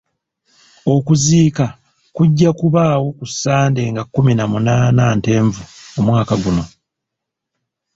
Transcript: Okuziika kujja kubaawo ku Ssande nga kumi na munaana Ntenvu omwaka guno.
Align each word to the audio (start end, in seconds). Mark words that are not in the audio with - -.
Okuziika 0.95 1.65
kujja 2.15 2.49
kubaawo 2.59 3.07
ku 3.17 3.23
Ssande 3.31 3.81
nga 3.91 4.03
kumi 4.13 4.31
na 4.35 4.45
munaana 4.51 5.03
Ntenvu 5.19 5.61
omwaka 5.99 6.33
guno. 6.43 6.63